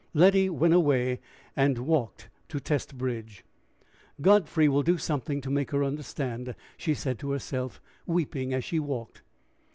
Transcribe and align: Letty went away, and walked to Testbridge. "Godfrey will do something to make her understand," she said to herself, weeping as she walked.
Letty 0.15 0.49
went 0.49 0.73
away, 0.73 1.19
and 1.55 1.77
walked 1.77 2.27
to 2.49 2.59
Testbridge. 2.59 3.43
"Godfrey 4.19 4.67
will 4.67 4.81
do 4.81 4.97
something 4.97 5.41
to 5.41 5.51
make 5.51 5.69
her 5.69 5.83
understand," 5.83 6.55
she 6.75 6.95
said 6.95 7.19
to 7.19 7.29
herself, 7.29 7.79
weeping 8.07 8.51
as 8.51 8.63
she 8.63 8.79
walked. 8.79 9.21